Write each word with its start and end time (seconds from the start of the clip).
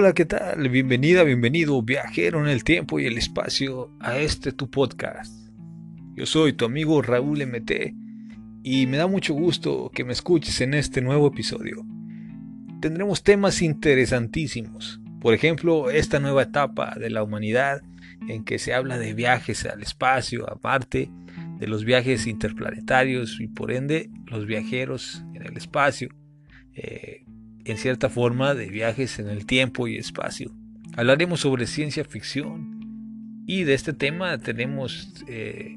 Hola, 0.00 0.12
¿qué 0.12 0.26
tal? 0.26 0.68
Bienvenida, 0.68 1.24
bienvenido, 1.24 1.82
viajero 1.82 2.40
en 2.40 2.46
el 2.46 2.62
tiempo 2.62 3.00
y 3.00 3.06
el 3.06 3.18
espacio, 3.18 3.90
a 3.98 4.16
este 4.18 4.52
tu 4.52 4.70
podcast. 4.70 5.34
Yo 6.14 6.24
soy 6.24 6.52
tu 6.52 6.64
amigo 6.66 7.02
Raúl 7.02 7.44
MT 7.44 7.94
y 8.62 8.86
me 8.86 8.96
da 8.96 9.08
mucho 9.08 9.34
gusto 9.34 9.90
que 9.92 10.04
me 10.04 10.12
escuches 10.12 10.60
en 10.60 10.74
este 10.74 11.02
nuevo 11.02 11.26
episodio. 11.26 11.84
Tendremos 12.80 13.24
temas 13.24 13.60
interesantísimos, 13.60 15.00
por 15.20 15.34
ejemplo, 15.34 15.90
esta 15.90 16.20
nueva 16.20 16.44
etapa 16.44 16.94
de 16.94 17.10
la 17.10 17.24
humanidad 17.24 17.82
en 18.28 18.44
que 18.44 18.60
se 18.60 18.74
habla 18.74 18.98
de 18.98 19.14
viajes 19.14 19.66
al 19.66 19.82
espacio, 19.82 20.48
a 20.48 20.60
Marte, 20.62 21.10
de 21.58 21.66
los 21.66 21.84
viajes 21.84 22.28
interplanetarios 22.28 23.40
y 23.40 23.48
por 23.48 23.72
ende 23.72 24.10
los 24.26 24.46
viajeros 24.46 25.24
en 25.34 25.42
el 25.42 25.56
espacio. 25.56 26.10
Eh, 26.74 27.24
en 27.70 27.78
cierta 27.78 28.08
forma 28.08 28.54
de 28.54 28.66
viajes 28.66 29.18
en 29.18 29.28
el 29.28 29.46
tiempo 29.46 29.88
y 29.88 29.96
espacio. 29.96 30.52
Hablaremos 30.96 31.40
sobre 31.40 31.66
ciencia 31.66 32.04
ficción 32.04 33.44
y 33.46 33.64
de 33.64 33.74
este 33.74 33.92
tema 33.92 34.38
tenemos 34.38 35.24
eh, 35.26 35.76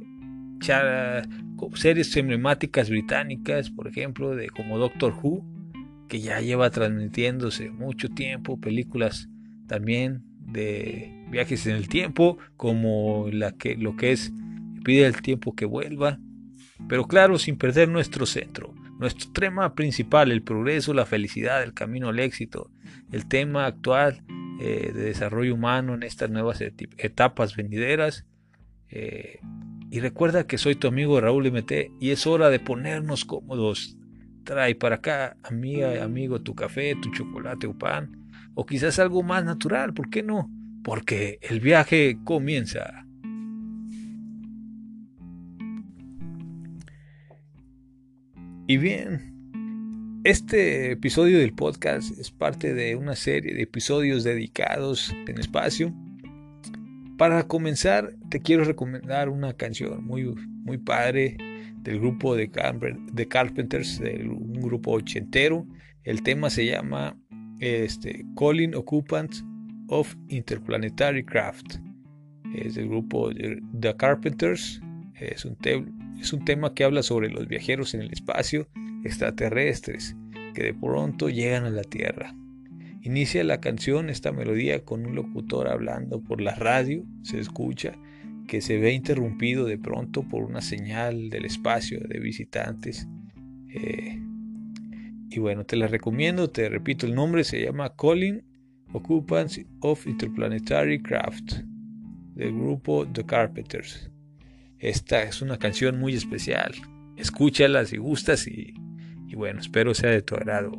series 1.76 2.16
emblemáticas 2.18 2.90
británicas, 2.90 3.70
por 3.70 3.88
ejemplo, 3.88 4.36
de 4.36 4.50
como 4.50 4.78
Doctor 4.78 5.14
Who, 5.22 5.46
que 6.08 6.20
ya 6.20 6.42
lleva 6.42 6.70
transmitiéndose 6.70 7.70
mucho 7.70 8.10
tiempo, 8.10 8.60
películas 8.60 9.30
también 9.68 10.24
de 10.40 11.26
viajes 11.30 11.66
en 11.68 11.76
el 11.76 11.88
tiempo, 11.88 12.38
como 12.58 13.28
la 13.32 13.54
que, 13.54 13.76
lo 13.76 13.96
que 13.96 14.12
es 14.12 14.34
Pide 14.84 15.06
el 15.06 15.22
tiempo 15.22 15.54
que 15.54 15.66
vuelva, 15.66 16.20
pero 16.88 17.06
claro, 17.06 17.38
sin 17.38 17.56
perder 17.56 17.88
nuestro 17.88 18.26
centro, 18.26 18.74
nuestro 19.02 19.32
tema 19.32 19.74
principal, 19.74 20.32
el 20.32 20.44
progreso, 20.44 20.94
la 20.94 21.08
felicidad, 21.08 21.64
el 21.64 21.74
camino 21.74 22.10
al 22.10 22.20
éxito, 22.20 22.70
el 23.12 23.28
tema 23.28 23.66
actual 23.66 24.22
eh, 24.62 24.92
de 24.94 25.06
desarrollo 25.06 25.56
humano 25.56 25.96
en 25.96 26.04
estas 26.04 26.30
nuevas 26.30 26.62
etapas 26.62 27.56
venideras. 27.56 28.28
Eh, 28.90 29.40
y 29.90 30.00
recuerda 30.02 30.46
que 30.46 30.60
soy 30.60 30.76
tu 30.76 30.88
amigo 30.88 31.20
Raúl 31.20 31.52
MT 31.52 31.92
y 32.00 32.12
es 32.12 32.28
hora 32.28 32.52
de 32.52 32.60
ponernos 32.60 33.26
cómodos. 33.26 33.98
Trae 34.44 34.76
para 34.76 34.98
acá, 34.98 35.36
amiga, 35.42 36.04
amigo, 36.04 36.40
tu 36.42 36.54
café, 36.54 36.96
tu 37.02 37.10
chocolate 37.10 37.66
o 37.66 37.76
pan, 37.76 38.30
o 38.54 38.68
quizás 38.68 39.00
algo 39.00 39.24
más 39.24 39.44
natural, 39.44 39.96
¿por 39.96 40.12
qué 40.12 40.22
no? 40.22 40.48
Porque 40.84 41.40
el 41.42 41.60
viaje 41.60 42.20
comienza. 42.24 43.08
Y 48.72 48.78
bien, 48.78 50.22
este 50.24 50.94
episodio 50.94 51.40
del 51.40 51.52
podcast 51.52 52.18
es 52.18 52.32
parte 52.32 52.74
de 52.74 52.96
una 52.96 53.18
serie 53.18 53.54
de 53.54 53.64
episodios 53.64 54.24
dedicados 54.24 55.14
en 55.28 55.38
espacio. 55.38 55.94
Para 57.18 57.44
comenzar, 57.50 58.16
te 58.30 58.40
quiero 58.40 58.64
recomendar 58.64 59.28
una 59.28 59.52
canción 59.52 60.06
muy, 60.06 60.24
muy 60.64 60.78
padre 60.78 61.36
del 61.84 62.00
grupo 62.00 62.34
de, 62.34 62.50
Carpenters, 62.50 64.00
de 64.00 64.26
un 64.26 64.62
grupo 64.62 64.92
ochentero. 64.92 65.68
El 66.06 66.24
tema 66.24 66.50
se 66.50 66.66
llama 66.66 67.20
este, 67.60 68.24
Calling 68.38 68.74
Occupants 68.74 69.44
of 69.90 70.16
Interplanetary 70.30 71.26
Craft. 71.26 71.76
Es 72.56 72.76
del 72.76 72.88
grupo 72.88 73.32
The 73.34 73.98
Carpenters. 73.98 74.80
Es 75.20 75.44
un, 75.44 75.58
es 76.22 76.34
un 76.34 76.46
tema 76.46 76.74
que 76.76 76.84
habla 76.84 77.02
sobre 77.02 77.30
los 77.30 77.48
viajeros 77.48 77.96
en 77.96 78.02
el 78.02 78.14
espacio 78.14 78.68
extraterrestres 79.04 80.16
que 80.54 80.64
de 80.64 80.74
pronto 80.74 81.30
llegan 81.30 81.66
a 81.66 81.72
la 81.72 81.84
Tierra. 81.84 82.36
Inicia 83.02 83.44
la 83.44 83.60
canción 83.60 84.10
esta 84.10 84.32
melodía 84.32 84.86
con 84.86 85.06
un 85.08 85.16
locutor 85.16 85.68
hablando 85.68 86.22
por 86.22 86.40
la 86.40 86.54
radio, 86.54 87.04
se 87.24 87.40
escucha 87.40 87.94
que 88.48 88.62
se 88.62 88.78
ve 88.78 88.94
interrumpido 88.94 89.66
de 89.66 89.80
pronto 89.80 90.22
por 90.22 90.44
una 90.44 90.62
señal 90.62 91.30
del 91.32 91.46
espacio 91.46 92.00
de 92.02 92.20
visitantes. 92.20 93.08
Eh, 93.70 94.22
y 95.30 95.40
bueno, 95.40 95.66
te 95.66 95.78
la 95.78 95.88
recomiendo, 95.88 96.52
te 96.52 96.70
repito 96.70 97.08
el 97.08 97.16
nombre, 97.16 97.44
se 97.44 97.64
llama 97.64 97.96
Calling 97.96 98.44
Occupants 98.94 99.60
of 99.80 100.06
Interplanetary 100.06 101.02
Craft 101.02 101.54
del 102.36 102.54
grupo 102.54 103.08
The 103.08 103.26
Carpenters. 103.26 104.11
Esta 104.82 105.22
es 105.22 105.44
una 105.44 105.60
canción 105.60 106.00
muy 106.00 106.16
especial. 106.16 106.74
Escúchala 107.16 107.86
si 107.86 107.98
gustas 107.98 108.48
y, 108.48 108.74
bueno, 109.36 109.60
espero 109.60 109.94
sea 109.94 110.10
de 110.10 110.24
tu 110.24 110.34
agrado. 110.34 110.72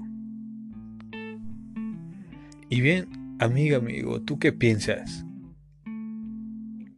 Y 2.68 2.80
bien, 2.80 3.36
amiga, 3.38 3.76
amigo, 3.76 4.20
¿tú 4.20 4.40
qué 4.40 4.52
piensas? 4.52 5.24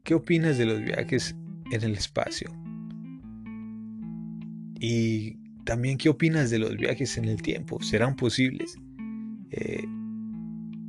¿Qué 0.03 0.15
opinas 0.15 0.57
de 0.57 0.65
los 0.65 0.81
viajes 0.81 1.37
en 1.71 1.83
el 1.83 1.93
espacio? 1.93 2.51
Y 4.81 5.37
también, 5.65 5.99
¿qué 5.99 6.09
opinas 6.09 6.49
de 6.49 6.59
los 6.59 6.75
viajes 6.75 7.19
en 7.19 7.27
el 7.27 7.43
tiempo? 7.43 7.83
¿Serán 7.83 8.17
posibles? 8.17 8.79
Eh, 9.51 9.85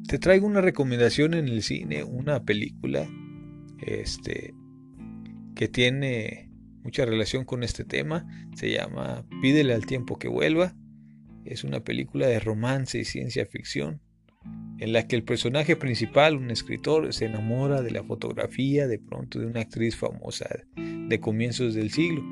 te 0.07 0.17
traigo 0.17 0.47
una 0.47 0.61
recomendación 0.61 1.33
en 1.33 1.49
el 1.49 1.61
cine, 1.61 2.05
una 2.05 2.43
película 2.43 3.05
este, 3.79 4.53
que 5.55 5.67
tiene 5.67 6.51
mucha 6.83 7.05
relación 7.05 7.45
con 7.45 7.63
este 7.63 7.83
tema. 7.83 8.27
Se 8.55 8.71
llama 8.71 9.25
Pídele 9.41 9.73
al 9.73 9.85
tiempo 9.85 10.19
que 10.19 10.27
vuelva. 10.27 10.75
Es 11.45 11.63
una 11.63 11.83
película 11.83 12.27
de 12.27 12.39
romance 12.39 12.99
y 12.99 13.05
ciencia 13.05 13.45
ficción 13.45 14.01
en 14.79 14.94
la 14.94 15.07
que 15.07 15.15
el 15.15 15.23
personaje 15.23 15.75
principal, 15.75 16.35
un 16.35 16.51
escritor, 16.51 17.11
se 17.13 17.25
enamora 17.25 17.81
de 17.81 17.91
la 17.91 18.03
fotografía 18.03 18.88
de 18.88 18.99
pronto 18.99 19.39
de 19.39 19.47
una 19.47 19.61
actriz 19.61 19.95
famosa 19.95 20.47
de 20.75 21.19
comienzos 21.19 21.73
del 21.73 21.91
siglo 21.91 22.23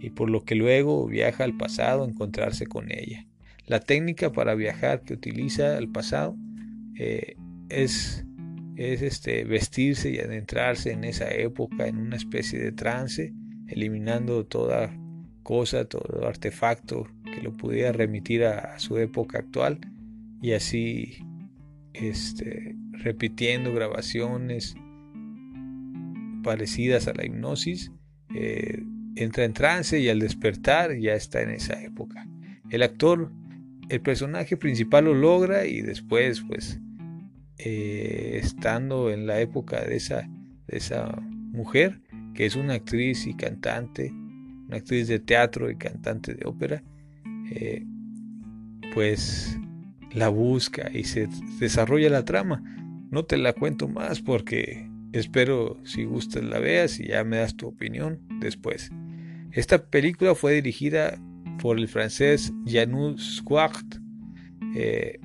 y 0.00 0.10
por 0.10 0.30
lo 0.30 0.44
que 0.44 0.54
luego 0.54 1.06
viaja 1.06 1.44
al 1.44 1.56
pasado 1.56 2.04
a 2.04 2.08
encontrarse 2.08 2.66
con 2.66 2.90
ella. 2.90 3.26
La 3.66 3.80
técnica 3.80 4.32
para 4.32 4.54
viajar 4.54 5.02
que 5.02 5.14
utiliza 5.14 5.76
al 5.76 5.90
pasado 5.90 6.36
eh, 6.96 7.36
es 7.68 8.24
es 8.80 9.02
este, 9.02 9.44
vestirse 9.44 10.10
y 10.10 10.20
adentrarse 10.20 10.92
en 10.92 11.04
esa 11.04 11.30
época 11.30 11.86
en 11.86 11.98
una 11.98 12.16
especie 12.16 12.58
de 12.58 12.72
trance, 12.72 13.34
eliminando 13.68 14.46
toda 14.46 14.98
cosa, 15.42 15.84
todo 15.84 16.26
artefacto 16.26 17.06
que 17.24 17.42
lo 17.42 17.52
pudiera 17.52 17.92
remitir 17.92 18.44
a, 18.44 18.78
su 18.78 18.96
época 18.96 19.40
actual 19.40 19.80
y 20.40 20.52
así 20.52 21.18
este, 21.92 22.74
repitiendo 22.92 23.74
grabaciones 23.74 24.74
parecidas 26.42 27.06
a 27.06 27.12
la 27.12 27.26
hipnosis, 27.26 27.92
eh, 28.34 28.82
entra 29.14 29.44
en 29.44 29.52
trance 29.52 30.00
y 30.00 30.08
al 30.08 30.20
despertar 30.20 30.96
ya 30.96 31.12
está 31.12 31.42
en 31.42 31.50
esa 31.50 31.82
época. 31.82 32.26
El 32.70 32.82
actor, 32.82 33.30
el 33.90 34.00
personaje 34.00 34.56
principal 34.56 35.04
lo 35.04 35.12
logra 35.12 35.66
y 35.66 35.82
después 35.82 36.40
pues 36.40 36.80
eh, 37.62 38.40
estando 38.42 39.10
en 39.10 39.26
la 39.26 39.40
época 39.40 39.82
de 39.84 39.96
esa, 39.96 40.28
de 40.66 40.76
esa 40.78 41.20
mujer, 41.20 42.00
que 42.34 42.46
es 42.46 42.56
una 42.56 42.74
actriz 42.74 43.26
y 43.26 43.34
cantante, 43.34 44.10
una 44.66 44.78
actriz 44.78 45.08
de 45.08 45.18
teatro 45.18 45.70
y 45.70 45.76
cantante 45.76 46.34
de 46.34 46.46
ópera, 46.46 46.82
eh, 47.50 47.84
pues 48.94 49.58
la 50.12 50.28
busca 50.28 50.90
y 50.92 51.04
se 51.04 51.28
desarrolla 51.58 52.08
la 52.08 52.24
trama. 52.24 52.62
No 53.10 53.24
te 53.24 53.36
la 53.36 53.52
cuento 53.52 53.88
más 53.88 54.20
porque 54.20 54.88
espero 55.12 55.78
si 55.84 56.04
gustas 56.04 56.44
la 56.44 56.60
veas 56.60 56.98
y 56.98 57.08
ya 57.08 57.24
me 57.24 57.38
das 57.38 57.56
tu 57.56 57.68
opinión 57.68 58.20
después. 58.40 58.90
Esta 59.52 59.84
película 59.84 60.34
fue 60.34 60.54
dirigida 60.54 61.20
por 61.60 61.78
el 61.78 61.88
francés 61.88 62.52
Janus 62.64 63.42
Quart, 63.44 63.96
eh, 64.74 65.18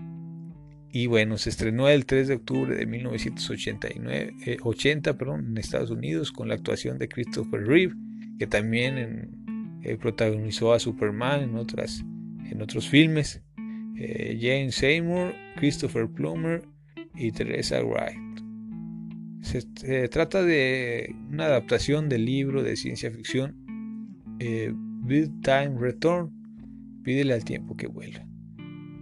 y 0.96 1.08
bueno, 1.08 1.38
se 1.38 1.50
estrenó 1.50 1.90
el 1.90 2.06
3 2.06 2.30
de 2.30 2.36
octubre 2.36 2.74
de 2.74 2.86
1989, 2.86 4.60
80 4.62 5.10
eh, 5.10 5.14
perdón, 5.14 5.48
en 5.50 5.58
Estados 5.58 5.92
Unidos 5.92 6.32
con 6.32 6.48
la 6.48 6.54
actuación 6.54 6.98
de 6.98 7.10
Christopher 7.10 7.68
Reeve, 7.68 7.94
que 8.40 8.48
también 8.48 9.82
eh, 9.84 9.98
protagonizó 9.98 10.72
a 10.72 10.80
Superman 10.80 11.42
en, 11.42 11.58
otras, 11.58 12.02
en 12.50 12.62
otros 12.62 12.88
filmes. 12.88 13.44
Eh, 13.98 14.40
Jane 14.40 14.72
Seymour, 14.72 15.34
Christopher 15.58 16.08
Plummer 16.08 16.64
y 17.14 17.34
Teresa 17.34 17.84
Wright. 17.84 18.40
Se, 19.42 20.08
trata 20.08 20.44
de 20.44 21.14
una 21.30 21.48
adaptación 21.48 22.08
del 22.08 22.24
libro 22.24 22.64
de 22.64 22.78
ciencia 22.78 23.12
ficción 23.12 23.58
Bid 24.40 25.30
Time 25.42 25.76
Return, 25.78 26.32
Pídele 27.04 27.34
al 27.34 27.44
tiempo 27.44 27.76
que 27.76 27.88
vuelva. 27.88 28.26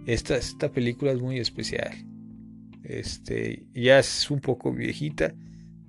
Esta, 0.06 0.36
esta 0.36 0.70
película 0.70 1.12
es 1.12 1.20
muy 1.20 1.38
especial. 1.38 1.92
Este, 2.82 3.64
ya 3.72 3.98
es 3.98 4.30
un 4.30 4.40
poco 4.40 4.72
viejita, 4.72 5.34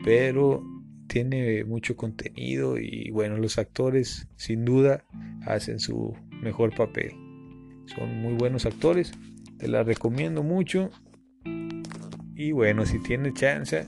pero 0.03 0.63
tiene 1.07 1.63
mucho 1.65 1.95
contenido 1.95 2.77
y 2.79 3.12
bueno, 3.12 3.38
los 3.38 3.57
actores 3.57 4.27
sin 4.38 4.65
duda 4.65 5.03
hacen 5.45 5.79
su 5.79 6.13
mejor 6.41 6.73
papel. 6.73 7.12
Son 7.95 8.21
muy 8.21 8.33
buenos 8.33 8.65
actores, 8.65 9.12
te 9.57 9.67
la 9.67 9.83
recomiendo 9.83 10.44
mucho. 10.44 10.89
Y 12.35 12.51
bueno, 12.51 12.85
si 12.85 13.00
tiene 13.00 13.33
chance, 13.33 13.85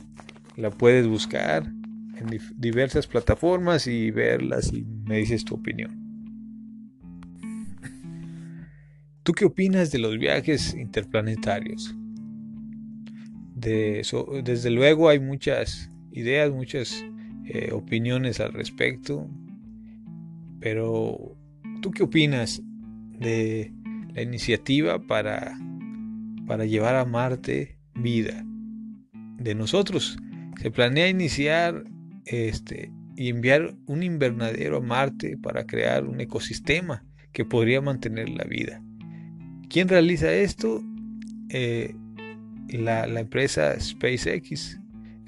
la 0.56 0.70
puedes 0.70 1.08
buscar 1.08 1.64
en 1.66 2.40
diversas 2.56 3.08
plataformas 3.08 3.88
y 3.88 4.12
verlas 4.12 4.72
y 4.74 4.84
me 4.84 5.18
dices 5.18 5.46
tu 5.46 5.56
opinión. 5.56 6.07
¿Tú 9.28 9.34
qué 9.34 9.44
opinas 9.44 9.92
de 9.92 10.00
los 10.00 10.18
viajes 10.18 10.74
interplanetarios? 10.74 11.94
desde 13.54 14.70
luego 14.70 15.10
hay 15.10 15.20
muchas 15.20 15.92
ideas, 16.14 16.50
muchas 16.50 17.04
eh, 17.44 17.74
opiniones 17.74 18.40
al 18.40 18.54
respecto, 18.54 19.30
pero 20.62 21.36
¿tú 21.82 21.92
qué 21.92 22.04
opinas 22.04 22.62
de 23.20 23.74
la 24.14 24.22
iniciativa 24.22 25.06
para, 25.06 25.60
para 26.46 26.64
llevar 26.64 26.96
a 26.96 27.04
Marte 27.04 27.78
vida? 27.96 28.46
De 29.40 29.56
nosotros 29.56 30.18
se 30.62 30.72
planea 30.72 31.10
iniciar 31.10 31.84
este, 32.24 32.94
y 33.18 33.28
enviar 33.28 33.76
un 33.88 34.04
invernadero 34.04 34.78
a 34.78 34.82
Marte 34.82 35.38
para 35.38 35.66
crear 35.66 36.06
un 36.06 36.22
ecosistema 36.22 37.04
que 37.34 37.44
podría 37.44 37.82
mantener 37.82 38.30
la 38.30 38.46
vida. 38.46 38.82
¿Quién 39.70 39.90
realiza 39.90 40.32
esto? 40.34 40.82
Eh, 41.50 41.94
la, 42.70 43.06
empresa 43.20 43.78
SpaceX, 43.80 44.80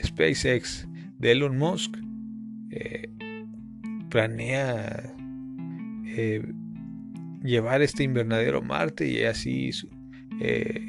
SpaceX 0.04 0.88
de 1.18 1.32
Elon 1.32 1.58
Musk, 1.58 1.98
eh, 2.72 3.10
planea 4.10 5.14
eh, 6.06 6.42
llevar 7.44 7.82
este 7.82 8.04
invernadero 8.04 8.60
a 8.60 8.62
Marte 8.62 9.08
y 9.08 9.24
así 9.24 9.72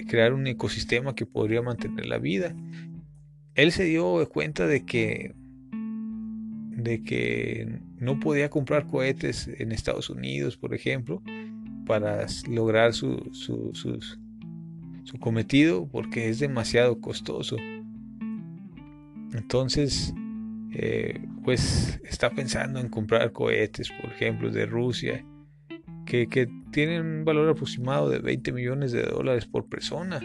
crear 0.07 0.33
un 0.33 0.47
ecosistema 0.47 1.17
que 1.17 1.27
podría 1.27 1.61
mantener 1.61 2.07
la 2.07 2.19
vida. 2.19 2.55
Él 3.57 3.73
se 3.73 3.85
dio 3.85 4.29
cuenta 4.29 4.69
de 4.69 4.85
que 4.85 5.35
de 6.83 7.03
que 7.03 7.81
no 7.99 8.21
podía 8.21 8.49
comprar 8.49 8.87
cohetes 8.87 9.49
en 9.59 9.73
Estados 9.73 10.09
Unidos, 10.09 10.57
por 10.57 10.75
ejemplo, 10.75 11.23
para 11.91 12.25
lograr 12.49 12.93
su, 12.93 13.19
su, 13.33 13.99
cometido 15.19 15.89
porque 15.89 16.29
es 16.29 16.39
demasiado 16.39 17.01
costoso. 17.01 17.57
Entonces, 19.33 20.15
eh, 20.73 21.21
pues 21.43 22.01
está 22.05 22.31
pensando 22.31 22.79
en 22.79 22.89
comprar 22.89 23.33
cohetes, 23.33 23.91
por 23.91 24.13
ejemplo, 24.13 24.53
de 24.53 24.67
Rusia, 24.67 25.27
que, 26.07 26.29
que, 26.29 26.49
tienen 26.71 27.05
un 27.05 27.25
valor 27.25 27.49
aproximado 27.49 28.09
de 28.09 28.21
20 28.21 28.53
millones 28.53 28.93
de 28.93 29.03
dólares 29.03 29.47
por 29.47 29.69
persona 29.69 30.21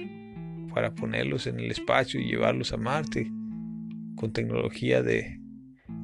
para 0.72 0.94
ponerlos 0.94 1.48
en 1.48 1.60
el 1.60 1.72
espacio 1.72 2.22
y 2.22 2.28
llevarlos 2.28 2.74
a 2.74 2.78
Marte 2.78 3.32
con 4.16 4.32
tecnología 4.32 5.02
de, 5.02 5.42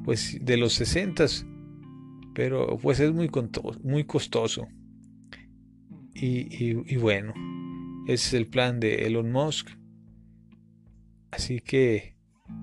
pues, 0.04 0.44
de 0.44 0.56
los 0.56 0.72
60, 0.72 1.24
pero 2.34 2.76
pues 2.78 2.98
es 2.98 3.12
muy, 3.12 3.30
muy 3.84 4.02
costoso. 4.02 4.66
Y, 6.14 6.96
bueno, 6.96 7.32
ese 8.06 8.28
es 8.28 8.34
el 8.34 8.46
plan 8.46 8.80
de 8.80 9.06
Elon 9.06 9.32
Musk. 9.32 9.70
Así 11.30 11.60
que 11.60 12.16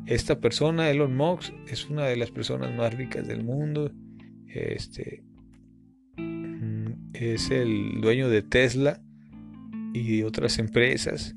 esta 0.05 0.39
persona, 0.39 0.89
Elon 0.89 1.15
Musk, 1.15 1.53
es 1.67 1.89
una 1.89 2.05
de 2.05 2.15
las 2.15 2.31
personas 2.31 2.75
más 2.75 2.93
ricas 2.93 3.27
del 3.27 3.43
mundo. 3.43 3.91
Este 4.47 5.23
mm, 6.17 7.11
es 7.13 7.49
el 7.49 8.01
dueño 8.01 8.29
de 8.29 8.43
Tesla 8.43 9.01
y 9.93 10.17
de 10.17 10.25
otras 10.25 10.59
empresas, 10.59 11.35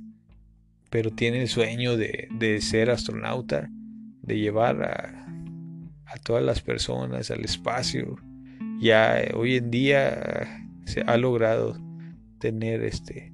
pero 0.90 1.10
tiene 1.10 1.42
el 1.42 1.48
sueño 1.48 1.96
de, 1.96 2.28
de 2.38 2.60
ser 2.60 2.90
astronauta, 2.90 3.70
de 4.22 4.38
llevar 4.38 4.82
a, 4.82 5.26
a, 6.06 6.16
todas 6.18 6.44
las 6.44 6.60
personas 6.60 7.30
al 7.30 7.44
espacio. 7.44 8.16
Ya 8.80 9.22
hoy 9.34 9.56
en 9.56 9.70
día 9.70 10.66
se 10.84 11.00
ha 11.02 11.16
logrado 11.16 11.78
tener 12.42 12.82
este 12.82 13.32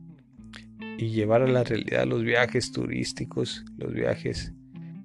y 0.99 1.09
llevar 1.09 1.41
a 1.41 1.47
la 1.47 1.65
realidad 1.65 2.07
los 2.07 2.23
viajes 2.23 2.73
turísticos, 2.73 3.65
los 3.79 3.95
viajes 3.95 4.53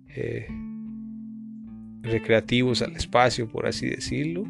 eh, 0.09 0.47
recreativos 2.01 2.81
al 2.81 2.95
espacio, 2.97 3.47
por 3.47 3.65
así 3.65 3.87
decirlo. 3.87 4.43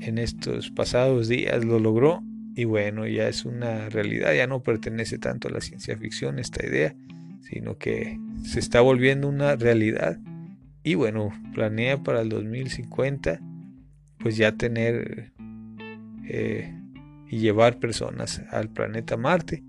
En 0.00 0.16
estos 0.16 0.70
pasados 0.70 1.28
días 1.28 1.62
lo 1.62 1.78
logró 1.78 2.22
y 2.56 2.64
bueno, 2.64 3.06
ya 3.06 3.28
es 3.28 3.44
una 3.44 3.90
realidad, 3.90 4.32
ya 4.34 4.46
no 4.46 4.62
pertenece 4.62 5.18
tanto 5.18 5.48
a 5.48 5.50
la 5.50 5.60
ciencia 5.60 5.98
ficción 5.98 6.38
esta 6.38 6.64
idea, 6.64 6.94
sino 7.42 7.76
que 7.76 8.18
se 8.44 8.60
está 8.60 8.80
volviendo 8.80 9.28
una 9.28 9.56
realidad 9.56 10.18
y 10.82 10.94
bueno, 10.94 11.30
planea 11.52 12.02
para 12.02 12.22
el 12.22 12.30
2050 12.30 13.40
pues 14.18 14.38
ya 14.38 14.52
tener 14.52 15.32
eh, 16.24 16.79
y 17.30 17.38
llevar 17.38 17.78
personas 17.78 18.42
al 18.50 18.70
planeta 18.70 19.16
Marte. 19.16 19.62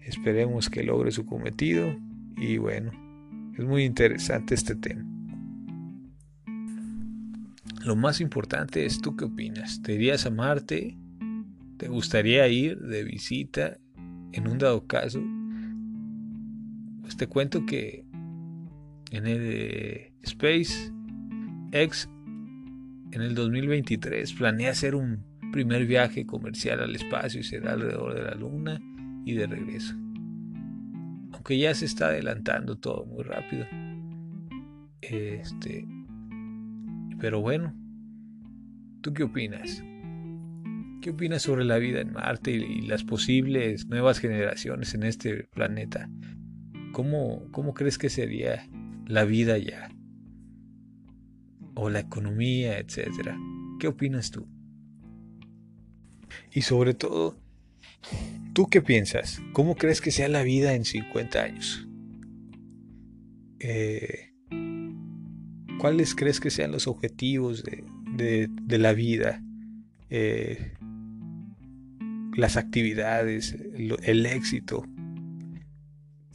Esperemos 0.00 0.70
que 0.70 0.84
logre 0.84 1.10
su 1.10 1.26
cometido 1.26 1.96
y 2.36 2.58
bueno, 2.58 2.92
es 3.58 3.64
muy 3.64 3.84
interesante 3.84 4.54
este 4.54 4.76
tema. 4.76 5.04
Lo 7.84 7.96
más 7.96 8.20
importante 8.20 8.86
es 8.86 9.00
tú 9.00 9.16
qué 9.16 9.24
opinas. 9.24 9.82
¿Te 9.82 9.94
irías 9.94 10.24
a 10.24 10.30
Marte? 10.30 10.96
¿Te 11.78 11.88
gustaría 11.88 12.46
ir 12.46 12.78
de 12.78 13.02
visita 13.02 13.76
en 14.32 14.46
un 14.46 14.58
dado 14.58 14.86
caso? 14.86 15.20
Pues 17.02 17.16
te 17.16 17.26
cuento 17.26 17.66
que 17.66 18.04
en 19.10 19.26
el 19.26 19.40
eh, 19.42 20.12
Space 20.22 20.92
X 21.72 22.08
en 23.10 23.20
el 23.20 23.34
2023 23.34 24.32
planea 24.32 24.70
hacer 24.70 24.94
un 24.94 25.33
primer 25.54 25.86
viaje 25.86 26.26
comercial 26.26 26.80
al 26.80 26.96
espacio 26.96 27.38
y 27.38 27.44
será 27.44 27.74
alrededor 27.74 28.12
de 28.12 28.22
la 28.24 28.34
Luna 28.34 28.80
y 29.24 29.34
de 29.34 29.46
regreso. 29.46 29.94
Aunque 31.32 31.56
ya 31.56 31.72
se 31.74 31.84
está 31.84 32.08
adelantando 32.08 32.76
todo 32.76 33.06
muy 33.06 33.22
rápido. 33.22 33.64
Este, 35.00 35.86
pero 37.20 37.40
bueno, 37.40 37.72
¿tú 39.00 39.14
qué 39.14 39.22
opinas? 39.22 39.80
¿Qué 41.00 41.10
opinas 41.10 41.42
sobre 41.42 41.64
la 41.64 41.78
vida 41.78 42.00
en 42.00 42.14
Marte 42.14 42.50
y, 42.50 42.80
las 42.88 43.04
posibles 43.04 43.86
nuevas 43.86 44.18
generaciones 44.18 44.92
en 44.94 45.04
este 45.04 45.44
planeta? 45.44 46.10
¿Cómo, 46.90 47.44
¿Cómo 47.52 47.74
crees 47.74 47.96
que 47.96 48.10
sería 48.10 48.68
la 49.06 49.24
vida 49.24 49.56
ya? 49.58 49.88
O 51.76 51.90
la 51.90 52.00
economía, 52.00 52.80
etcétera. 52.80 53.38
¿Qué 53.78 53.86
opinas 53.86 54.32
tú? 54.32 54.48
Y 56.52 56.62
sobre 56.62 56.94
todo, 56.94 57.36
¿tú 58.52 58.68
qué 58.68 58.80
piensas? 58.80 59.40
¿Cómo 59.52 59.76
crees 59.76 60.00
que 60.00 60.10
sea 60.10 60.28
la 60.28 60.42
vida 60.42 60.74
en 60.74 60.84
50 60.84 61.42
años? 61.42 61.86
Eh, 63.60 64.30
¿Cuáles 65.78 66.14
crees 66.14 66.40
que 66.40 66.50
sean 66.50 66.72
los 66.72 66.86
objetivos 66.86 67.64
de, 67.64 68.48
la 68.68 68.92
vida? 68.92 69.42
Eh, 70.10 70.74
las 72.36 72.56
actividades, 72.56 73.56
el, 73.74 74.26
éxito. 74.26 74.86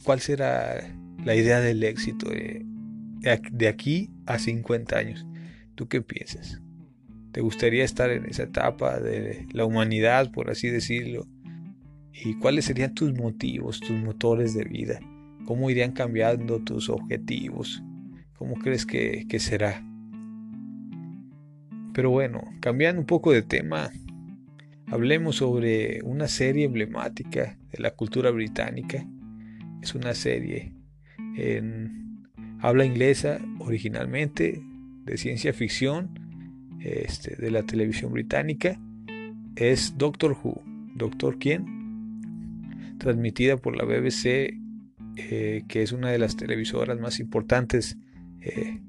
¿Cuál 0.04 0.20
será 0.20 0.94
la 1.24 1.34
idea 1.34 1.60
del 1.60 1.82
éxito 1.82 2.30
de, 2.30 2.64
de 3.52 3.68
aquí 3.68 4.10
a 4.26 4.38
50 4.38 4.96
años? 4.96 5.26
¿Tú 5.74 5.88
qué 5.88 6.00
piensas? 6.00 6.60
¿Te 7.32 7.40
gustaría 7.40 7.84
estar 7.84 8.10
en 8.10 8.26
esa 8.26 8.44
etapa 8.44 8.98
de 8.98 9.46
la 9.52 9.64
humanidad, 9.64 10.32
por 10.32 10.50
así 10.50 10.68
decirlo? 10.68 11.26
¿Y 12.12 12.34
cuáles 12.34 12.64
serían 12.64 12.94
tus 12.94 13.14
motivos, 13.14 13.80
tus 13.80 13.96
motores 13.96 14.54
de 14.54 14.64
vida? 14.64 15.00
¿Cómo 15.46 15.70
irían 15.70 15.92
cambiando 15.92 16.60
tus 16.60 16.88
objetivos? 16.88 17.82
¿Cómo 18.36 18.56
crees 18.56 18.84
que, 18.84 19.26
será? 19.38 19.86
Pero 21.92 22.10
bueno, 22.10 22.42
cambiando 22.60 23.00
un 23.00 23.06
poco 23.06 23.32
de 23.32 23.42
tema, 23.42 23.90
hablemos 24.88 25.36
sobre 25.36 26.02
una 26.02 26.26
serie 26.26 26.64
emblemática 26.64 27.58
de 27.70 27.78
la 27.78 27.92
cultura 27.92 28.30
británica. 28.30 29.06
Es 29.82 29.94
una 29.94 30.14
serie 30.14 30.72
en 31.36 32.24
habla 32.60 32.84
inglesa 32.84 33.38
originalmente, 33.60 34.62
de 35.04 35.16
ciencia 35.16 35.52
ficción, 35.52 36.29
este, 36.80 37.36
de 37.36 37.50
la 37.50 37.62
televisión 37.62 38.12
británica 38.12 38.78
es 39.56 39.96
Doctor 39.96 40.36
Who. 40.42 40.62
¿Doctor 40.94 41.38
quién? 41.38 41.66
Transmitida 42.98 43.56
por 43.56 43.76
la 43.76 43.84
BBC, 43.84 44.54
eh, 45.16 45.62
que 45.68 45.82
es 45.82 45.92
una 45.92 46.10
de 46.10 46.18
las 46.18 46.36
televisoras 46.36 46.98
más 46.98 47.20
importantes 47.20 47.96
eh, 48.40 48.80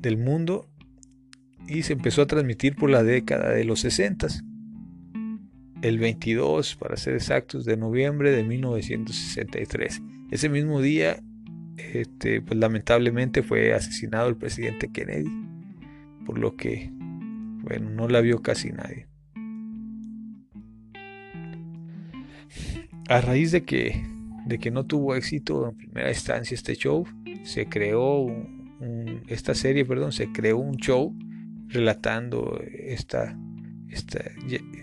del 0.00 0.16
mundo, 0.16 0.68
y 1.66 1.82
se 1.82 1.92
empezó 1.92 2.22
a 2.22 2.26
transmitir 2.26 2.76
por 2.76 2.90
la 2.90 3.02
década 3.02 3.50
de 3.50 3.64
los 3.64 3.80
60. 3.80 4.28
El 5.82 5.98
22, 5.98 6.76
para 6.76 6.96
ser 6.96 7.14
exactos, 7.14 7.64
de 7.64 7.76
noviembre 7.76 8.30
de 8.32 8.42
1963. 8.42 10.02
Ese 10.30 10.48
mismo 10.48 10.80
día 10.80 11.22
este, 11.78 12.40
pues 12.40 12.58
lamentablemente 12.58 13.42
fue 13.42 13.72
asesinado 13.72 14.28
el 14.28 14.36
presidente 14.36 14.90
Kennedy, 14.90 15.30
por 16.26 16.38
lo 16.38 16.56
que, 16.56 16.90
bueno, 17.68 17.90
no 17.90 18.08
la 18.08 18.22
vio 18.22 18.40
casi 18.40 18.70
nadie. 18.72 19.06
A 23.08 23.20
raíz 23.20 23.52
de 23.52 23.62
que, 23.62 24.02
de 24.46 24.58
que 24.58 24.70
no 24.70 24.86
tuvo 24.86 25.14
éxito 25.14 25.68
en 25.68 25.76
primera 25.76 26.08
instancia 26.08 26.54
este 26.54 26.76
show, 26.76 27.06
se 27.44 27.68
creó 27.68 28.26
esta 29.26 29.54
serie, 29.54 29.84
perdón, 29.84 30.12
se 30.12 30.32
creó 30.32 30.58
un 30.58 30.76
show 30.76 31.14
relatando 31.68 32.58
esta, 32.72 33.38
esta, 33.90 34.24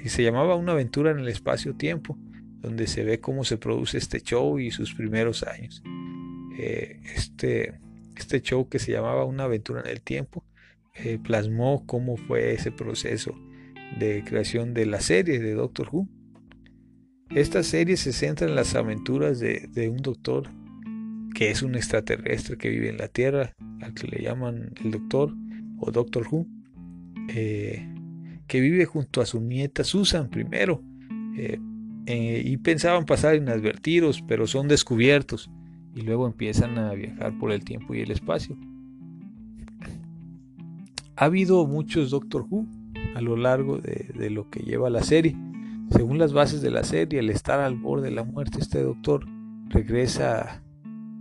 y 0.04 0.10
se 0.10 0.24
llamaba 0.24 0.56
Una 0.56 0.74
aventura 0.74 1.10
en 1.10 1.20
el 1.20 1.28
espacio-tiempo, 1.28 2.20
donde 2.62 2.86
se 2.86 3.04
ve 3.04 3.20
cómo 3.20 3.44
se 3.44 3.58
produce 3.58 3.98
este 3.98 4.22
show 4.22 4.60
y 4.60 4.70
sus 4.70 4.94
primeros 4.94 5.42
años. 5.42 5.82
Eh, 6.60 7.02
este, 7.16 7.80
este 8.16 8.42
show 8.42 8.70
que 8.70 8.78
se 8.78 8.92
llamaba 8.92 9.26
Una 9.26 9.46
aventura 9.46 9.82
en 9.82 9.88
el 9.88 10.02
tiempo 10.02 10.45
eh, 10.96 11.20
plasmó 11.22 11.86
cómo 11.86 12.18
fue 12.18 12.54
ese 12.54 12.72
proceso 12.72 13.36
de 14.00 14.24
creación 14.26 14.74
de 14.74 14.86
la 14.86 15.02
serie 15.02 15.40
de 15.40 15.54
Doctor 15.54 15.90
Who. 15.92 16.08
Esta 17.30 17.64
serie 17.64 17.98
se 17.98 18.14
centra 18.14 18.48
en 18.48 18.56
las 18.56 18.76
aventuras 18.76 19.40
de, 19.40 19.90
un 19.90 19.98
doctor 19.98 20.50
que 21.34 21.52
es 21.52 21.64
un 21.64 21.76
extraterrestre 21.76 22.58
que 22.58 22.70
vive 22.70 22.90
en 22.90 22.98
la 22.98 23.10
Tierra, 23.10 23.54
al 23.82 23.94
que 23.94 24.08
le 24.08 24.24
llaman 24.24 24.72
el 24.84 24.92
doctor 24.92 25.34
o 25.80 25.92
Doctor 25.92 26.28
Who, 26.32 26.48
eh, 27.30 27.86
que 28.48 28.62
vive 28.62 28.86
junto 28.86 29.22
a 29.22 29.26
su 29.26 29.42
nieta 29.42 29.84
Susan 29.84 30.30
primero, 30.30 30.82
y 32.08 32.58
pensaban 32.58 33.06
pasar 33.06 33.36
inadvertidos, 33.36 34.24
pero 34.26 34.48
son 34.48 34.70
descubiertos 34.70 35.50
y 35.96 36.02
luego 36.02 36.28
empiezan 36.28 36.78
a 36.78 36.94
viajar 36.94 37.38
por 37.40 37.52
el 37.52 37.64
tiempo 37.64 37.96
y 37.96 38.02
el 38.02 38.12
espacio. 38.12 38.58
Ha 41.18 41.26
habido 41.26 41.66
muchos 41.66 42.12
Doctor 42.12 42.46
Who 42.50 42.68
a 43.16 43.22
lo 43.22 43.38
largo 43.38 43.78
de, 43.78 44.30
lo 44.30 44.50
que 44.50 44.60
lleva 44.60 44.90
la 44.90 45.02
serie. 45.02 45.36
Según 45.90 46.18
las 46.18 46.34
bases 46.34 46.62
de 46.62 46.72
la 46.72 46.84
serie, 46.84 47.20
al 47.20 47.30
estar 47.30 47.60
al 47.62 47.76
borde 47.76 48.10
de 48.10 48.16
la 48.16 48.24
muerte, 48.24 48.58
este 48.60 48.82
doctor 48.82 49.26
regresa, 49.70 50.62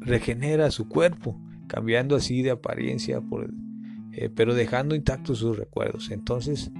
regenera 0.01 0.71
su 0.71 0.89
cuerpo, 0.89 1.39
cambiando 1.69 2.17
así 2.17 2.43
de 2.43 2.51
apariencia, 2.51 3.23
eh, 4.13 4.31
pero 4.35 4.55
dejando 4.55 4.97
intactos 4.97 5.39
sus 5.39 5.57
recuerdos. 5.57 6.11
Entonces, 6.11 6.73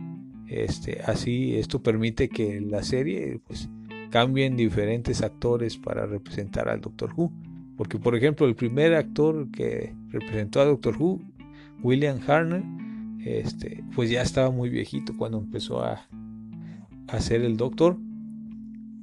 este, 0.49 1.01
así 1.07 1.57
esto 1.57 1.83
permite 1.83 2.29
que 2.29 2.61
la 2.61 2.83
serie 2.83 3.41
pues, 3.47 3.69
cambien 4.11 4.57
diferentes 4.57 5.23
actores 5.23 5.77
para 5.77 6.07
representar 6.07 6.69
al 6.69 6.81
Doctor 6.81 7.13
Who. 7.17 7.33
Porque, 7.77 7.99
por 7.99 8.17
ejemplo, 8.17 8.47
el 8.47 8.57
primer 8.57 8.95
actor 8.95 9.51
que 9.51 9.95
representó 10.09 10.61
a 10.61 10.65
Doctor 10.65 10.97
Who, 10.97 11.21
William 11.83 12.19
Harner, 12.27 12.63
este, 13.25 13.83
pues 13.95 14.11
ya 14.11 14.23
estaba 14.23 14.51
muy 14.51 14.69
viejito 14.69 15.17
cuando 15.17 15.39
empezó 15.39 15.83
a, 15.83 16.07
a 17.09 17.21
ser 17.21 17.43
el 17.43 17.57
Doctor. 17.57 17.99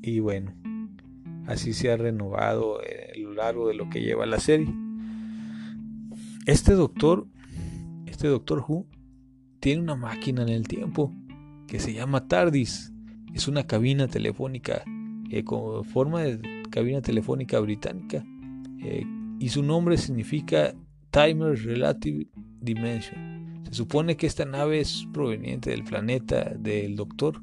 Y 0.02 0.20
bueno, 0.20 0.54
así 1.48 1.74
se 1.74 1.92
ha 1.92 1.98
renovado 1.98 2.80
a 2.80 3.20
lo 3.20 3.34
largo 3.34 3.68
de 3.68 3.74
lo 3.74 3.90
que 3.90 4.02
lleva 4.02 4.26
la 4.26 4.40
serie. 4.40 4.74
Este 6.46 6.74
Doctor, 6.74 7.28
este 8.06 8.28
Doctor 8.28 8.64
Who, 8.68 8.88
tiene 9.60 9.82
una 9.82 9.96
máquina 9.96 10.42
en 10.42 10.50
el 10.50 10.68
tiempo 10.68 11.14
que 11.68 11.80
se 11.80 11.94
llama 11.94 12.28
TARDIS. 12.28 12.92
Es 13.34 13.48
una 13.48 13.66
cabina 13.66 14.08
telefónica 14.08 14.84
eh, 15.30 15.44
con 15.44 15.86
forma 15.86 16.22
de 16.22 16.64
cabina 16.70 17.02
telefónica 17.02 17.60
británica 17.60 18.26
eh, 18.80 19.06
y 19.40 19.50
su 19.50 19.64
nombre 19.64 19.98
significa 19.98 20.74
Timer 21.12 21.58
Relative 21.58 22.28
Dimension. 22.60 23.41
Se 23.64 23.74
supone 23.74 24.18
que 24.18 24.28
esta 24.28 24.46
nave 24.46 24.80
es 24.80 25.08
proveniente 25.14 25.70
del 25.70 25.84
planeta 25.84 26.54
del 26.58 26.96
Doctor 26.96 27.42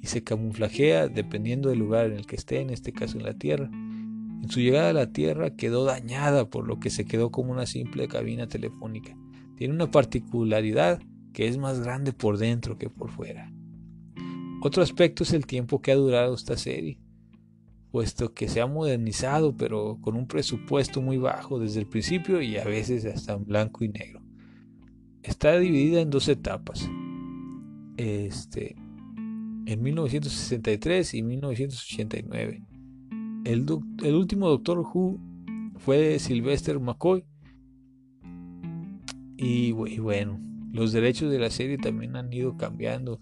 y 0.00 0.06
se 0.06 0.24
camuflajea 0.24 1.08
dependiendo 1.08 1.68
del 1.68 1.78
lugar 1.78 2.06
en 2.06 2.12
el 2.14 2.26
que 2.26 2.36
esté, 2.36 2.60
en 2.60 2.70
este 2.70 2.92
caso 2.92 3.18
en 3.18 3.24
la 3.24 3.34
Tierra. 3.34 3.70
En 3.72 4.48
su 4.48 4.60
llegada 4.60 4.90
a 4.90 4.94
la 4.94 5.12
Tierra 5.12 5.56
quedó 5.56 5.84
dañada 5.84 6.48
por 6.48 6.66
lo 6.66 6.80
que 6.80 6.90
se 6.90 7.04
quedó 7.04 7.30
como 7.30 7.52
una 7.52 7.66
simple 7.66 8.08
cabina 8.08 8.46
telefónica. 8.46 9.16
Tiene 9.56 9.74
una 9.74 9.90
particularidad 9.90 11.00
que 11.32 11.48
es 11.48 11.58
más 11.58 11.80
grande 11.80 12.12
por 12.12 12.38
dentro 12.38 12.78
que 12.78 12.90
por 12.90 13.10
fuera. 13.10 13.52
Otro 14.62 14.82
aspecto 14.82 15.22
es 15.22 15.32
el 15.32 15.46
tiempo 15.46 15.80
que 15.80 15.92
ha 15.92 15.96
durado 15.96 16.34
esta 16.34 16.56
serie 16.56 16.98
puesto 17.90 18.32
que 18.34 18.48
se 18.48 18.60
ha 18.60 18.66
modernizado, 18.66 19.56
pero 19.56 19.98
con 20.00 20.16
un 20.16 20.26
presupuesto 20.26 21.00
muy 21.00 21.16
bajo 21.16 21.58
desde 21.58 21.80
el 21.80 21.86
principio 21.86 22.40
y 22.40 22.56
a 22.56 22.64
veces 22.64 23.04
hasta 23.04 23.34
en 23.34 23.44
blanco 23.44 23.84
y 23.84 23.88
negro. 23.88 24.20
Está 25.22 25.58
dividida 25.58 26.00
en 26.00 26.10
dos 26.10 26.28
etapas. 26.28 26.88
Este, 27.96 28.76
en 29.66 29.82
1963 29.82 31.14
y 31.14 31.22
1989. 31.22 32.62
El, 33.44 33.66
el 34.04 34.14
último 34.14 34.48
Doctor 34.48 34.78
Who 34.78 35.18
fue 35.76 36.18
Sylvester 36.18 36.78
McCoy. 36.80 37.24
y 39.36 39.72
bueno, 39.72 40.40
los 40.72 40.92
derechos 40.92 41.30
de 41.30 41.38
la 41.38 41.50
serie 41.50 41.78
también 41.78 42.16
han 42.16 42.32
ido 42.32 42.56
cambiando 42.56 43.20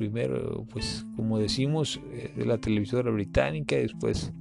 primero, 0.00 0.64
pues 0.70 1.06
como 1.14 1.38
decimos, 1.38 2.00
eh, 2.10 2.32
de 2.34 2.46
la 2.46 2.56
televisora 2.56 3.10
británica, 3.10 3.76
después 3.76 4.32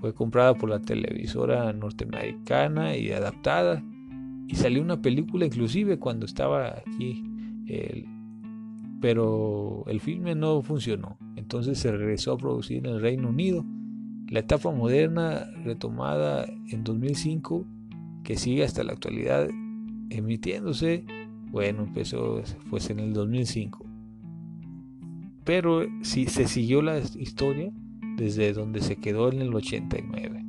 fue 0.00 0.14
comprada 0.14 0.54
por 0.54 0.70
la 0.70 0.80
televisora 0.80 1.70
norteamericana 1.74 2.96
y 2.96 3.12
adaptada. 3.12 3.84
Y 4.46 4.56
salió 4.56 4.82
una 4.82 5.00
película 5.00 5.46
inclusive 5.46 5.98
cuando 5.98 6.26
estaba 6.26 6.78
aquí, 6.78 7.24
pero 9.00 9.84
el 9.86 10.00
filme 10.00 10.34
no 10.34 10.62
funcionó. 10.62 11.18
Entonces 11.36 11.78
se 11.78 11.92
regresó 11.92 12.32
a 12.32 12.38
producir 12.38 12.78
en 12.78 12.86
el 12.86 13.00
Reino 13.00 13.28
Unido. 13.28 13.64
La 14.28 14.40
etapa 14.40 14.70
moderna 14.70 15.46
retomada 15.64 16.46
en 16.68 16.84
2005, 16.84 17.66
que 18.22 18.36
sigue 18.36 18.64
hasta 18.64 18.84
la 18.84 18.92
actualidad 18.92 19.48
emitiéndose, 20.10 21.04
bueno, 21.50 21.84
empezó 21.84 22.42
pues 22.70 22.90
en 22.90 23.00
el 23.00 23.12
2005 23.12 23.94
pero 25.44 25.86
sí 26.02 26.26
se 26.26 26.48
siguió 26.48 26.82
la 26.82 26.98
historia 26.98 27.70
desde 28.16 28.52
donde 28.52 28.80
se 28.80 28.96
quedó 28.96 29.30
en 29.30 29.42
el 29.42 29.54
89. 29.54 30.43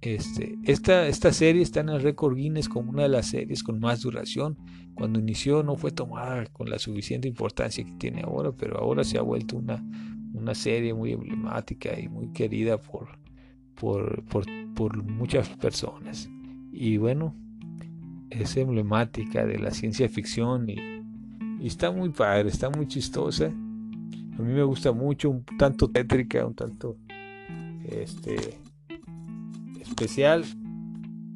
Este, 0.00 0.58
esta, 0.64 1.08
esta 1.08 1.32
serie 1.32 1.62
está 1.62 1.80
en 1.80 1.88
el 1.88 2.02
récord 2.02 2.36
Guinness 2.36 2.68
como 2.68 2.90
una 2.90 3.02
de 3.04 3.08
las 3.08 3.26
series 3.26 3.62
con 3.62 3.80
más 3.80 4.02
duración. 4.02 4.56
Cuando 4.94 5.18
inició 5.18 5.62
no 5.62 5.76
fue 5.76 5.90
tomada 5.90 6.46
con 6.46 6.70
la 6.70 6.78
suficiente 6.78 7.28
importancia 7.28 7.84
que 7.84 7.92
tiene 7.92 8.22
ahora, 8.22 8.52
pero 8.52 8.78
ahora 8.78 9.04
se 9.04 9.18
ha 9.18 9.22
vuelto 9.22 9.56
una, 9.56 9.84
una 10.32 10.54
serie 10.54 10.94
muy 10.94 11.12
emblemática 11.12 11.98
y 11.98 12.08
muy 12.08 12.28
querida 12.28 12.78
por, 12.78 13.18
por, 13.74 14.24
por 14.74 15.02
muchas 15.02 15.48
personas. 15.48 16.28
Y 16.72 16.98
bueno, 16.98 17.34
es 18.30 18.56
emblemática 18.56 19.44
de 19.46 19.58
la 19.58 19.70
ciencia 19.70 20.08
ficción 20.08 20.68
y 20.68 20.96
y 21.60 21.68
está 21.68 21.90
muy 21.90 22.10
padre, 22.10 22.48
está 22.48 22.70
muy 22.70 22.86
chistosa. 22.86 23.46
A 23.46 24.42
mí 24.42 24.52
me 24.52 24.62
gusta 24.62 24.92
mucho, 24.92 25.30
un 25.30 25.44
tanto 25.58 25.90
tétrica, 25.90 26.46
un 26.46 26.54
tanto 26.54 26.98
este 27.84 28.60
especial, 29.96 30.44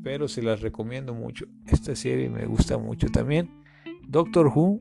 pero 0.02 0.28
se 0.28 0.42
las 0.42 0.60
recomiendo 0.60 1.14
mucho. 1.14 1.46
Esta 1.66 1.96
serie 1.96 2.28
me 2.28 2.44
gusta 2.44 2.76
mucho 2.76 3.08
también. 3.08 3.50
Doctor 4.06 4.48
Who, 4.54 4.80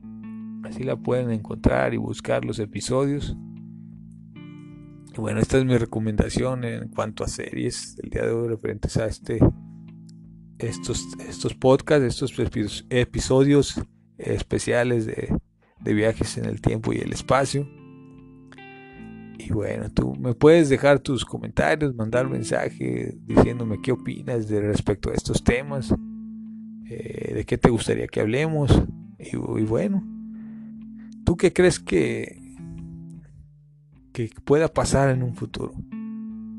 así 0.64 0.84
la 0.84 0.96
pueden 0.96 1.30
encontrar 1.30 1.94
y 1.94 1.96
buscar 1.96 2.44
los 2.44 2.58
episodios. 2.58 3.34
Y 5.16 5.18
bueno, 5.18 5.40
esta 5.40 5.56
es 5.56 5.64
mi 5.64 5.78
recomendación 5.78 6.64
en 6.64 6.88
cuanto 6.88 7.24
a 7.24 7.28
series 7.28 7.96
del 7.96 8.10
día 8.10 8.22
de 8.26 8.32
hoy 8.32 8.48
referentes 8.48 8.98
a 8.98 9.06
este 9.06 9.40
estos 10.58 11.06
estos 11.26 11.54
podcasts, 11.54 12.04
estos 12.04 12.34
episodios 12.90 13.82
especiales 14.18 15.06
de, 15.06 15.34
viajes 15.94 16.36
en 16.36 16.44
el 16.44 16.60
tiempo 16.60 16.92
y 16.92 16.98
el 16.98 17.14
espacio. 17.14 17.66
Y 19.50 19.52
bueno, 19.52 19.90
tú 19.90 20.14
me 20.14 20.32
puedes 20.32 20.68
dejar 20.68 21.00
tus 21.00 21.24
comentarios, 21.24 21.96
mandar 21.96 22.28
mensaje 22.28 23.16
diciéndome 23.26 23.80
qué 23.82 23.90
opinas 23.90 24.46
de 24.46 24.60
respecto 24.60 25.10
a 25.10 25.14
estos 25.14 25.42
temas, 25.42 25.92
eh, 26.88 27.34
de 27.34 27.44
qué 27.44 27.58
te 27.58 27.68
gustaría 27.68 28.06
que 28.06 28.20
hablemos. 28.20 28.70
Y, 29.18 29.34
bueno, 29.36 30.04
¿tú 31.24 31.36
qué 31.36 31.52
crees 31.52 31.80
que, 31.80 32.40
que 34.12 34.30
pueda 34.44 34.68
pasar 34.68 35.10
en 35.10 35.24
un 35.24 35.34
futuro? 35.34 35.74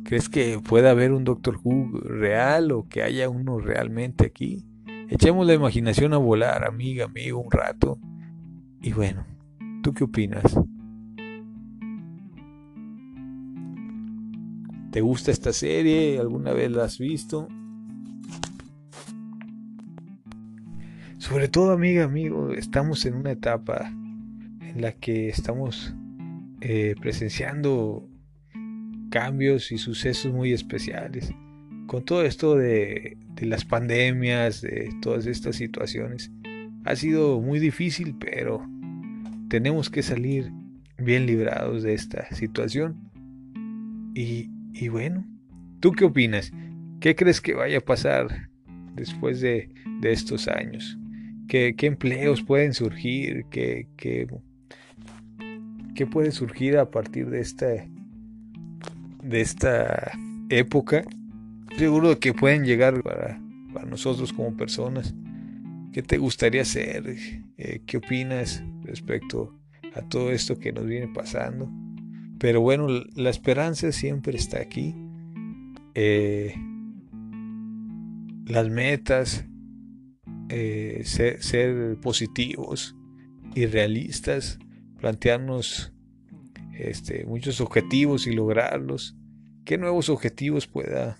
¿Crees 0.03 0.27
que 0.27 0.59
pueda 0.59 0.91
haber 0.91 1.13
un 1.13 1.23
Doctor 1.23 1.61
Who 1.63 1.97
real 2.01 2.73
o 2.73 2.89
que 2.89 3.03
haya 3.03 3.29
uno 3.29 3.59
realmente 3.59 4.25
aquí? 4.25 4.65
Echemos 5.07 5.47
la 5.47 5.53
imaginación 5.53 6.13
a 6.13 6.17
volar, 6.17 6.65
amiga, 6.67 7.05
amigo, 7.05 7.39
un 7.39 7.51
rato. 7.51 7.97
Y 8.81 8.91
bueno, 8.91 9.25
¿tú 9.81 9.93
qué 9.93 10.03
opinas? 10.03 10.57
¿Te 14.91 14.99
gusta 14.99 15.31
esta 15.31 15.53
serie? 15.53 16.19
¿Alguna 16.19 16.51
vez 16.51 16.69
la 16.69 16.83
has 16.83 16.99
visto? 16.99 17.47
Sobre 21.17 21.47
todo, 21.47 21.71
amiga, 21.71 22.03
amigo, 22.03 22.51
estamos 22.51 23.05
en 23.05 23.13
una 23.13 23.31
etapa 23.31 23.87
en 23.87 24.81
la 24.81 24.91
que 24.91 25.29
estamos 25.29 25.95
eh, 26.59 26.95
presenciando 26.99 28.05
cambios 29.09 29.71
y 29.71 29.77
sucesos 29.77 30.33
muy 30.33 30.51
especiales. 30.51 31.31
Con 31.87 32.03
todo 32.03 32.25
esto 32.25 32.57
de, 32.57 33.17
de 33.35 33.45
las 33.45 33.63
pandemias, 33.63 34.61
de 34.61 34.89
todas 35.01 35.25
estas 35.25 35.55
situaciones, 35.55 36.31
ha 36.83 36.97
sido 36.97 37.39
muy 37.39 37.59
difícil, 37.59 38.13
pero 38.19 38.67
tenemos 39.47 39.89
que 39.89 40.03
salir 40.03 40.51
bien 40.97 41.25
librados 41.27 41.81
de 41.83 41.93
esta 41.93 42.25
situación. 42.35 43.09
Y 44.13 44.49
y 44.73 44.87
bueno, 44.87 45.25
¿tú 45.79 45.91
qué 45.91 46.05
opinas? 46.05 46.51
¿Qué 46.99 47.15
crees 47.15 47.41
que 47.41 47.53
vaya 47.53 47.79
a 47.79 47.81
pasar 47.81 48.49
después 48.93 49.41
de, 49.41 49.69
de 50.01 50.11
estos 50.11 50.47
años? 50.47 50.97
¿Qué, 51.47 51.75
¿Qué, 51.75 51.87
empleos 51.87 52.41
pueden 52.43 52.73
surgir? 52.73 53.45
¿Qué, 53.49 53.87
qué, 53.97 54.27
qué 55.95 56.07
puede 56.07 56.31
surgir 56.31 56.77
a 56.77 56.89
partir 56.89 57.29
de 57.29 57.41
esta, 57.41 57.67
de 59.23 59.41
esta 59.41 60.11
época? 60.49 61.03
Seguro 61.77 62.19
que 62.19 62.33
pueden 62.33 62.63
llegar 62.63 63.01
para, 63.01 63.41
para 63.73 63.85
nosotros 63.85 64.31
como 64.31 64.55
personas. 64.55 65.13
¿Qué 65.91 66.01
te 66.01 66.17
gustaría 66.17 66.61
hacer? 66.61 67.15
Eh, 67.57 67.81
¿Qué 67.85 67.97
opinas 67.97 68.63
respecto 68.83 69.59
a 69.93 70.01
todo 70.01 70.31
esto 70.31 70.57
que 70.57 70.71
nos 70.71 70.85
viene 70.85 71.09
pasando? 71.13 71.69
Pero 72.41 72.59
bueno, 72.59 72.87
la 73.15 73.29
esperanza 73.29 73.91
siempre 73.91 74.35
está 74.35 74.59
aquí. 74.59 74.95
Eh, 75.93 76.55
las 78.47 78.67
metas, 78.69 79.45
eh, 80.49 81.03
ser, 81.05 81.97
positivos 82.01 82.97
y 83.53 83.67
realistas, 83.67 84.57
plantearnos 84.99 85.93
este, 86.73 87.25
muchos 87.25 87.61
objetivos 87.61 88.25
y 88.25 88.33
lograrlos. 88.33 89.15
¿Qué 89.63 89.77
nuevos 89.77 90.09
objetivos 90.09 90.65
pueda, 90.65 91.19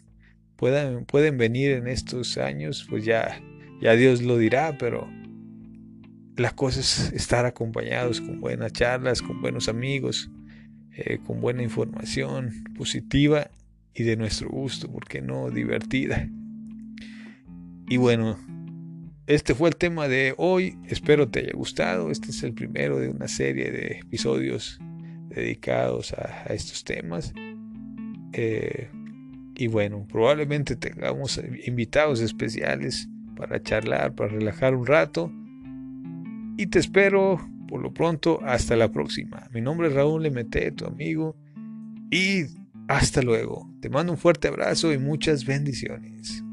pueden 0.57 1.37
venir 1.37 1.71
en 1.71 1.87
estos 1.87 2.39
años? 2.39 2.87
Pues 2.89 3.05
ya 3.05 3.39
ya 3.81 3.95
Dios 3.95 4.21
lo 4.21 4.37
dirá, 4.37 4.77
pero 4.77 5.09
la 6.37 6.51
cosa 6.51 6.79
es 6.79 7.11
estar 7.13 7.45
acompañados 7.45 8.21
con 8.21 8.39
buenas 8.39 8.71
charlas, 8.73 9.23
con 9.23 9.41
buenos 9.41 9.67
amigos, 9.67 10.29
eh, 10.95 11.19
con 11.25 11.41
buena 11.41 11.63
información 11.63 12.63
positiva 12.77 13.50
y 13.93 14.03
de 14.03 14.17
nuestro 14.17 14.50
gusto, 14.50 14.91
porque 14.91 15.21
no 15.21 15.50
divertida. 15.50 16.29
Y 17.89 17.98
bueno, 17.98 18.38
este 19.27 19.53
fue 19.53 19.69
el 19.69 19.75
tema 19.75 20.07
de 20.07 20.33
hoy. 20.38 20.77
Espero 20.88 21.27
te 21.29 21.39
haya 21.39 21.53
gustado. 21.53 22.12
Este 22.12 22.31
es 22.31 22.43
el 22.43 22.53
primero 22.53 23.00
de 23.00 23.10
una 23.10 23.27
serie 23.27 23.71
de 23.71 24.00
episodios 24.00 24.79
dedicados 25.29 26.13
a, 26.13 26.45
estos 26.53 26.83
temas. 26.83 27.33
Eh, 28.33 28.89
y 29.55 29.67
bueno, 29.67 30.07
probablemente 30.10 30.75
tengamos 30.75 31.41
invitados 31.65 32.21
especiales 32.21 33.07
para 33.36 33.62
charlar, 33.62 34.15
para 34.15 34.31
relajar 34.31 34.75
un 34.75 34.86
rato. 34.86 35.31
Y 36.57 36.67
te 36.67 36.79
espero 36.79 37.39
por 37.71 37.81
lo 37.81 37.93
pronto 37.93 38.41
hasta 38.43 38.75
la 38.75 38.91
próxima. 38.91 39.47
Mi 39.53 39.61
nombre 39.61 39.87
es 39.87 39.93
Raúl 39.93 40.23
Lemete, 40.23 40.73
tu 40.73 40.86
amigo. 40.86 41.38
Y 42.12 42.43
hasta 42.89 43.21
luego. 43.21 43.65
Te 43.79 43.89
mando 43.89 44.12
un 44.12 44.17
fuerte 44.17 44.49
abrazo 44.49 44.91
y 44.91 44.97
muchas 44.97 45.45
bendiciones. 45.45 46.43